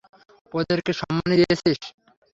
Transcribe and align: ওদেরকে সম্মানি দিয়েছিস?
ওদেরকে 0.53 0.91
সম্মানি 0.99 1.35
দিয়েছিস? 1.39 1.79